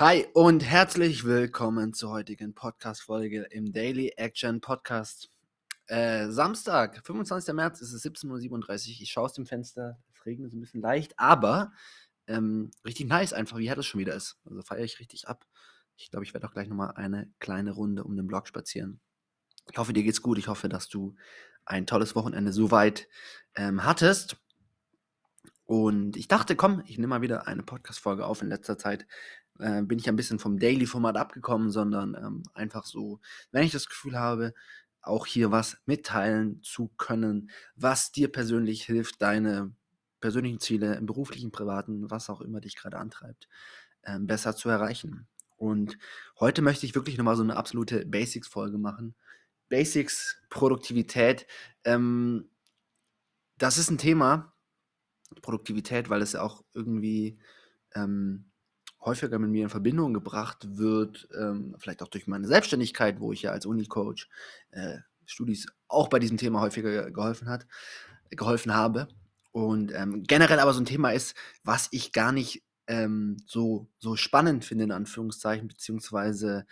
[0.00, 5.30] Hi und herzlich willkommen zur heutigen Podcast-Folge im Daily Action Podcast.
[5.86, 7.54] Äh, Samstag, 25.
[7.54, 9.02] März, ist es 17.37 Uhr.
[9.02, 9.96] Ich schaue aus dem Fenster.
[10.12, 11.72] Es regnet so ein bisschen leicht, aber
[12.26, 14.36] ähm, richtig nice einfach, wie hart es schon wieder ist.
[14.44, 15.46] Also feiere ich richtig ab.
[15.96, 18.98] Ich glaube, ich werde auch gleich nochmal eine kleine Runde um den Block spazieren.
[19.70, 20.38] Ich hoffe, dir geht's gut.
[20.38, 21.14] Ich hoffe, dass du
[21.66, 23.06] ein tolles Wochenende soweit
[23.54, 24.38] ähm, hattest.
[25.66, 28.42] Und ich dachte, komm, ich nehme mal wieder eine Podcast-Folge auf.
[28.42, 29.06] In letzter Zeit
[29.58, 33.88] äh, bin ich ein bisschen vom Daily-Format abgekommen, sondern ähm, einfach so, wenn ich das
[33.88, 34.54] Gefühl habe,
[35.02, 39.74] auch hier was mitteilen zu können, was dir persönlich hilft, deine
[40.20, 43.48] persönlichen Ziele im beruflichen, privaten, was auch immer dich gerade antreibt,
[44.02, 45.26] äh, besser zu erreichen.
[45.56, 45.98] Und
[46.40, 49.14] heute möchte ich wirklich nochmal so eine absolute Basics-Folge machen.
[49.68, 51.46] Basics, Produktivität.
[51.84, 52.48] Ähm,
[53.58, 54.54] das ist ein Thema,
[55.42, 57.38] Produktivität, weil es ja auch irgendwie
[57.94, 58.50] ähm,
[59.04, 63.42] häufiger mit mir in Verbindung gebracht wird, ähm, vielleicht auch durch meine Selbstständigkeit, wo ich
[63.42, 64.28] ja als Unicoach
[64.70, 67.66] äh, Studis auch bei diesem Thema häufiger geholfen hat,
[68.30, 69.08] geholfen habe.
[69.52, 74.16] Und ähm, generell aber so ein Thema ist, was ich gar nicht ähm, so, so
[74.16, 76.66] spannend finde, in Anführungszeichen, beziehungsweise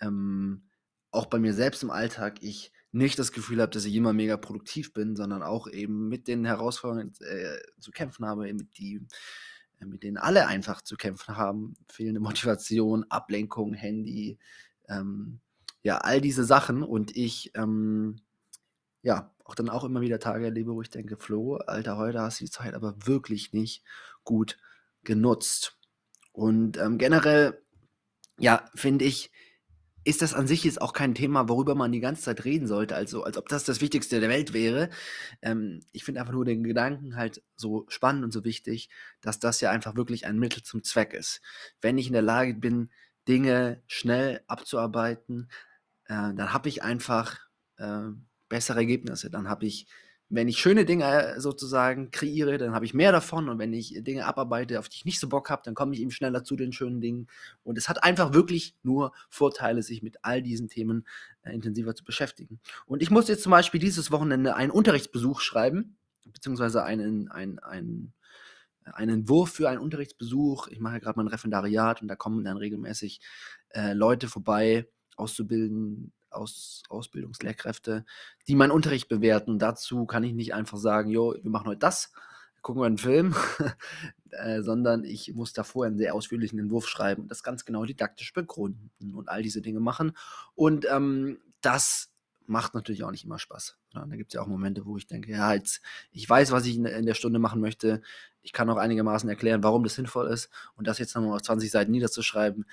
[0.00, 0.68] ähm,
[1.10, 4.36] auch bei mir selbst im Alltag, ich nicht das Gefühl habe, dass ich immer mega
[4.36, 9.06] produktiv bin, sondern auch eben mit den Herausforderungen äh, zu kämpfen habe, die,
[9.86, 11.74] mit denen alle einfach zu kämpfen haben.
[11.88, 14.38] Fehlende Motivation, Ablenkung, Handy,
[14.88, 15.40] ähm,
[15.82, 16.82] ja, all diese Sachen.
[16.82, 18.16] Und ich, ähm,
[19.02, 22.40] ja, auch dann auch immer wieder Tage erlebe, wo ich denke, Flo, Alter, heute hast
[22.40, 23.84] du die Zeit aber wirklich nicht
[24.24, 24.58] gut
[25.04, 25.78] genutzt.
[26.32, 27.62] Und ähm, generell,
[28.38, 29.30] ja, finde ich,
[30.08, 32.96] ist das an sich jetzt auch kein Thema, worüber man die ganze Zeit reden sollte,
[32.96, 34.88] also als ob das das Wichtigste der Welt wäre.
[35.42, 38.88] Ähm, ich finde einfach nur den Gedanken halt so spannend und so wichtig,
[39.20, 41.42] dass das ja einfach wirklich ein Mittel zum Zweck ist.
[41.82, 42.90] Wenn ich in der Lage bin,
[43.28, 45.50] Dinge schnell abzuarbeiten,
[46.06, 47.38] äh, dann habe ich einfach
[47.76, 48.04] äh,
[48.48, 49.28] bessere Ergebnisse.
[49.28, 49.88] Dann habe ich
[50.30, 53.48] wenn ich schöne Dinge äh, sozusagen kreiere, dann habe ich mehr davon.
[53.48, 56.00] Und wenn ich Dinge abarbeite, auf die ich nicht so Bock habe, dann komme ich
[56.00, 57.28] eben schneller zu den schönen Dingen.
[57.62, 61.06] Und es hat einfach wirklich nur Vorteile, sich mit all diesen Themen
[61.42, 62.60] äh, intensiver zu beschäftigen.
[62.86, 65.96] Und ich muss jetzt zum Beispiel dieses Wochenende einen Unterrichtsbesuch schreiben,
[66.26, 68.12] beziehungsweise einen, einen, einen,
[68.84, 70.68] einen Entwurf für einen Unterrichtsbesuch.
[70.68, 73.20] Ich mache gerade mein Referendariat und da kommen dann regelmäßig
[73.70, 78.04] äh, Leute vorbei, auszubilden, aus, Ausbildungslehrkräfte,
[78.46, 79.58] die meinen Unterricht bewerten.
[79.58, 82.12] dazu kann ich nicht einfach sagen, jo, wir machen heute das,
[82.62, 83.34] gucken wir einen Film,
[84.30, 88.32] äh, sondern ich muss davor einen sehr ausführlichen Entwurf schreiben und das ganz genau didaktisch
[88.32, 90.12] begründen und all diese Dinge machen.
[90.54, 92.10] Und ähm, das
[92.48, 93.76] macht natürlich auch nicht immer Spaß.
[93.94, 96.66] Ja, da gibt es ja auch Momente, wo ich denke, ja, jetzt, ich weiß, was
[96.66, 98.02] ich in, in, der Stunde machen möchte.
[98.42, 100.48] Ich kann auch einigermaßen erklären, warum das sinnvoll ist.
[100.74, 102.66] Und das jetzt nochmal auf 20 Seiten niederzuschreiben,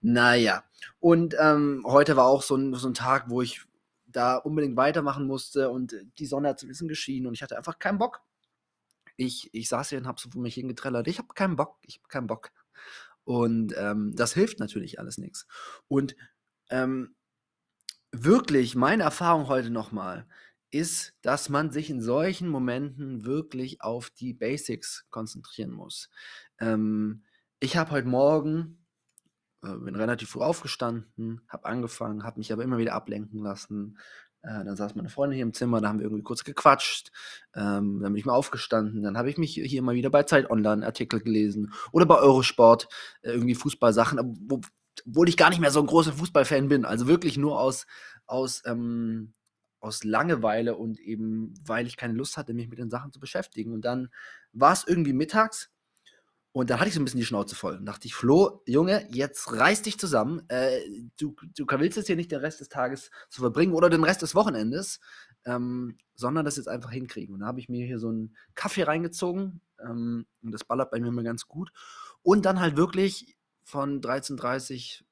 [0.00, 0.64] naja.
[1.00, 3.62] Und ähm, heute war auch so ein, so ein Tag, wo ich
[4.06, 7.56] da unbedingt weitermachen musste und die Sonne hat so ein bisschen geschienen und ich hatte
[7.56, 8.20] einfach keinen Bock.
[9.16, 11.08] Ich, ich saß hier und habe so vor mich hingetrellert.
[11.08, 12.50] Ich habe keinen Bock, ich habe keinen Bock.
[13.24, 15.46] Und ähm, das hilft natürlich alles nichts.
[15.88, 16.16] Und
[16.70, 17.14] ähm,
[18.12, 20.26] wirklich meine Erfahrung heute nochmal
[20.70, 26.08] ist, dass man sich in solchen Momenten wirklich auf die Basics konzentrieren muss.
[26.58, 27.24] Ähm,
[27.60, 28.84] ich habe heute Morgen,
[29.62, 33.98] äh, bin relativ früh aufgestanden, habe angefangen, habe mich aber immer wieder ablenken lassen.
[34.42, 37.12] Äh, dann saß meine Freundin hier im Zimmer, da haben wir irgendwie kurz gequatscht.
[37.54, 39.02] Ähm, dann bin ich mal aufgestanden.
[39.02, 42.88] Dann habe ich mich hier mal wieder bei Zeit Online Artikel gelesen oder bei Eurosport
[43.20, 44.18] äh, irgendwie Fußballsachen,
[44.48, 44.60] wo,
[45.06, 46.84] obwohl ich gar nicht mehr so ein großer Fußballfan bin.
[46.84, 47.86] Also wirklich nur aus,
[48.26, 49.34] aus, ähm,
[49.80, 53.72] aus Langeweile und eben, weil ich keine Lust hatte, mich mit den Sachen zu beschäftigen.
[53.72, 54.10] Und dann
[54.52, 55.70] war es irgendwie mittags
[56.52, 57.76] und dann hatte ich so ein bisschen die Schnauze voll.
[57.78, 60.42] Und dachte ich, Flo, Junge, jetzt reiß dich zusammen.
[60.48, 60.80] Äh,
[61.18, 64.20] du, du willst jetzt hier nicht den Rest des Tages zu verbringen oder den Rest
[64.20, 65.00] des Wochenendes,
[65.46, 67.34] ähm, sondern das jetzt einfach hinkriegen.
[67.34, 71.00] Und da habe ich mir hier so einen Kaffee reingezogen ähm, und das ballert bei
[71.00, 71.72] mir immer ganz gut.
[72.22, 75.02] Und dann halt wirklich von 13.30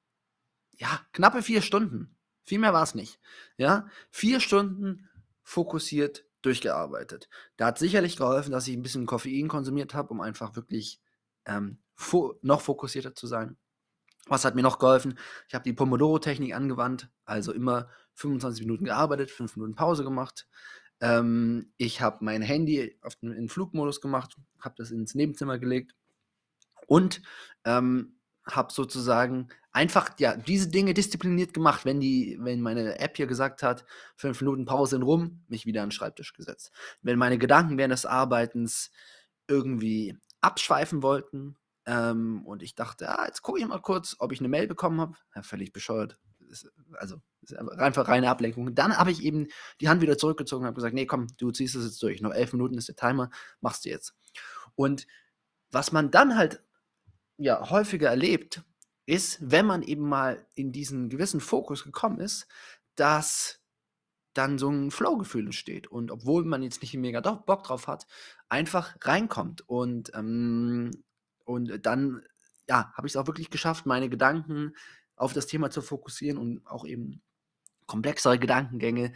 [0.81, 2.17] ja, knappe vier Stunden.
[2.43, 3.21] Viel mehr war es nicht.
[3.59, 5.09] Ja, vier Stunden
[5.43, 7.29] fokussiert durchgearbeitet.
[7.57, 11.01] Da hat sicherlich geholfen, dass ich ein bisschen Koffein konsumiert habe, um einfach wirklich
[11.45, 13.57] ähm, fo noch fokussierter zu sein.
[14.27, 15.19] Was hat mir noch geholfen?
[15.49, 20.47] Ich habe die Pomodoro-Technik angewandt, also immer 25 Minuten gearbeitet, 5 Minuten Pause gemacht.
[21.01, 25.95] Ähm, ich habe mein Handy auf den, in Flugmodus gemacht, habe das ins Nebenzimmer gelegt
[26.87, 27.23] und
[27.65, 28.20] ähm,
[28.57, 31.85] habe sozusagen einfach ja diese Dinge diszipliniert gemacht.
[31.85, 33.85] Wenn die, wenn meine App hier gesagt hat,
[34.17, 36.73] fünf Minuten Pause in rum, mich wieder an den Schreibtisch gesetzt.
[37.03, 38.91] Wenn meine Gedanken während des Arbeitens
[39.49, 41.57] irgendwie abschweifen wollten,
[41.87, 45.01] Ähm, und ich dachte, ah, jetzt gucke ich mal kurz, ob ich eine Mail bekommen
[45.01, 45.15] habe.
[45.35, 46.19] Ja, völlig bescheuert.
[46.99, 47.17] Also
[47.79, 48.75] einfach reine Ablenkung.
[48.75, 49.49] Dann habe ich eben
[49.81, 52.21] die Hand wieder zurückgezogen und habe gesagt, nee, komm, du ziehst es jetzt durch.
[52.21, 53.31] Noch elf Minuten ist der Timer,
[53.63, 54.15] machst du jetzt.
[54.77, 55.07] Und
[55.73, 56.63] was man dann halt
[57.41, 58.63] ja häufiger erlebt,
[59.07, 62.47] ist, wenn man eben mal in diesen gewissen Fokus gekommen ist,
[62.95, 63.61] dass
[64.35, 65.89] dann so ein Flow-Gefühl entsteht.
[65.89, 68.07] Und obwohl man jetzt nicht mega Bock drauf hat,
[68.49, 69.69] einfach reinkommt.
[69.69, 70.91] Und, ähm,
[71.45, 72.23] und dann,
[72.69, 74.75] ja, habe ich es auch wirklich geschafft, meine Gedanken
[75.17, 77.21] auf das Thema zu fokussieren und auch eben
[77.87, 79.13] komplexere Gedankengänge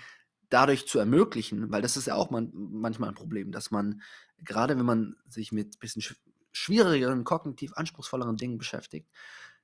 [0.51, 4.03] dadurch zu ermöglichen, weil das ist ja auch man, manchmal ein Problem, dass man,
[4.43, 6.03] gerade wenn man sich mit ein bisschen
[6.55, 9.11] schwierigeren, kognitiv anspruchsvolleren Dingen beschäftigt,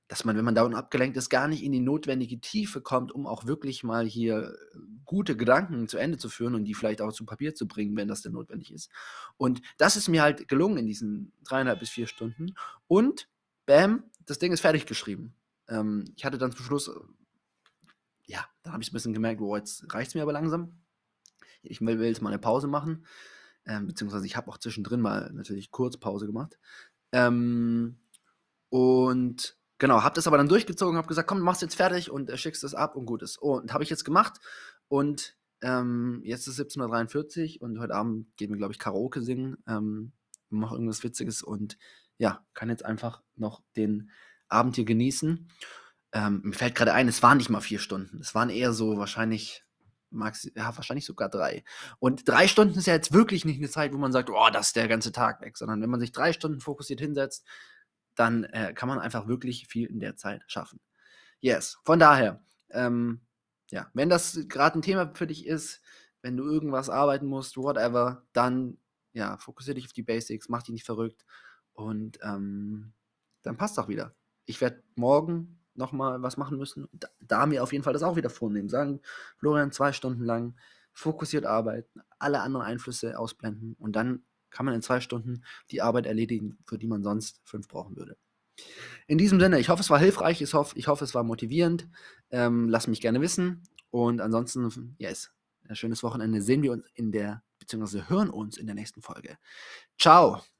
[0.08, 3.28] dass man, wenn man davon abgelenkt ist, gar nicht in die notwendige Tiefe kommt, um
[3.28, 7.12] auch wirklich mal hier äh, gute Gedanken zu Ende zu führen und die vielleicht auch
[7.12, 8.90] zu Papier zu bringen, wenn das denn notwendig ist.
[9.36, 12.56] Und das ist mir halt gelungen in diesen dreieinhalb bis vier Stunden.
[12.88, 13.28] Und
[13.66, 15.32] bam, das Ding ist fertig geschrieben.
[15.68, 16.92] Ähm, ich hatte dann zum Schluss, äh,
[18.26, 20.80] ja, da habe ich ein bisschen gemerkt, oh, jetzt reicht es mir aber langsam.
[21.62, 23.06] Ich will, jetzt mal eine Pause machen.
[23.66, 26.58] Ähm, beziehungsweise ich habe auch zwischendrin mal natürlich kurz Pause gemacht.
[27.12, 27.98] Ähm,
[28.70, 32.36] und Genau, habe das aber dann durchgezogen, habe gesagt, komm, machst jetzt fertig und äh,
[32.36, 33.40] schickst es ab und gut ist.
[33.40, 34.38] Oh, und habe ich jetzt gemacht
[34.88, 39.56] und ähm, jetzt ist 17.43 Uhr und heute Abend gehen wir, glaube ich, Karaoke singen,
[39.66, 40.12] ähm,
[40.50, 41.78] mache irgendwas Witziges und
[42.18, 44.10] ja, kann jetzt einfach noch den
[44.48, 45.48] Abend hier genießen.
[46.12, 48.18] Ähm, mir fällt gerade ein, es waren nicht mal vier Stunden.
[48.20, 49.64] Es waren eher so wahrscheinlich,
[50.10, 51.64] Max, ja, wahrscheinlich sogar drei.
[51.98, 54.68] Und drei Stunden ist ja jetzt wirklich nicht eine Zeit, wo man sagt, oh, das
[54.68, 57.46] ist der ganze Tag weg, sondern wenn man sich drei Stunden fokussiert hinsetzt,
[58.14, 60.80] dann äh, kann man einfach wirklich viel in der Zeit schaffen.
[61.40, 63.20] Yes, von daher, ähm,
[63.70, 65.80] ja, wenn das gerade ein Thema für dich ist,
[66.22, 68.78] wenn du irgendwas arbeiten musst, whatever, dann
[69.12, 71.24] ja, fokussiere dich auf die Basics, mach dich nicht verrückt
[71.72, 72.92] und ähm,
[73.42, 74.14] dann passt auch wieder.
[74.44, 78.16] Ich werde morgen nochmal was machen müssen, da, da, mir auf jeden Fall das auch
[78.16, 78.68] wieder vornehmen.
[78.68, 79.00] Sagen,
[79.38, 80.54] Florian, zwei Stunden lang
[80.92, 86.06] fokussiert arbeiten, alle anderen Einflüsse ausblenden und dann kann man in zwei Stunden die Arbeit
[86.06, 88.16] erledigen, für die man sonst fünf brauchen würde.
[89.06, 91.88] In diesem Sinne, ich hoffe, es war hilfreich, ich hoffe, ich hoffe es war motivierend.
[92.30, 93.62] Ähm, lass mich gerne wissen.
[93.90, 95.30] Und ansonsten, yes,
[95.68, 96.42] ein schönes Wochenende.
[96.42, 99.38] Sehen wir uns in der, beziehungsweise hören uns in der nächsten Folge.
[99.98, 100.42] Ciao!